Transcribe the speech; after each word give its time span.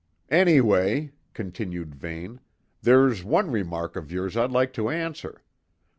"Anyway," 0.31 1.11
continued 1.35 1.93
Vane, 1.93 2.39
"there's 2.81 3.23
one 3.23 3.51
remark 3.51 3.95
of 3.95 4.11
yours 4.11 4.35
I'd 4.35 4.49
like 4.49 4.73
to 4.73 4.89
answer. 4.89 5.43